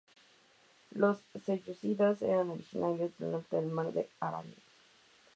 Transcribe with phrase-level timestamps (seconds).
[0.89, 4.47] Los selyúcidas eran originarios del norte del mar de Aral.